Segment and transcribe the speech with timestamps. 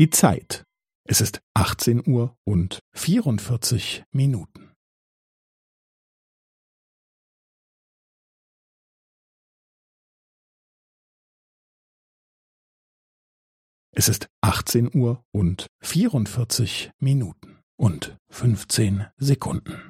[0.00, 0.64] Die Zeit.
[1.06, 4.74] Es ist 18 Uhr und 44 Minuten.
[13.94, 19.89] Es ist 18 Uhr und 44 Minuten und 15 Sekunden.